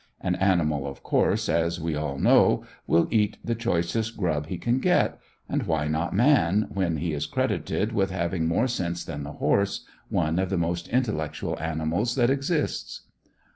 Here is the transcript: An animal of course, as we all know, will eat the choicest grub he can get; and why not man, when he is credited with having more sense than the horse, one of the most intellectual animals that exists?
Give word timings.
An 0.19 0.33
animal 0.37 0.87
of 0.87 1.03
course, 1.03 1.47
as 1.47 1.79
we 1.79 1.95
all 1.95 2.17
know, 2.17 2.65
will 2.87 3.07
eat 3.11 3.37
the 3.45 3.53
choicest 3.53 4.17
grub 4.17 4.47
he 4.47 4.57
can 4.57 4.79
get; 4.79 5.19
and 5.47 5.61
why 5.67 5.87
not 5.87 6.11
man, 6.11 6.65
when 6.73 6.97
he 6.97 7.13
is 7.13 7.27
credited 7.27 7.91
with 7.91 8.09
having 8.09 8.47
more 8.47 8.65
sense 8.67 9.05
than 9.05 9.21
the 9.21 9.33
horse, 9.33 9.85
one 10.09 10.39
of 10.39 10.49
the 10.49 10.57
most 10.57 10.87
intellectual 10.87 11.55
animals 11.59 12.15
that 12.15 12.31
exists? 12.31 13.01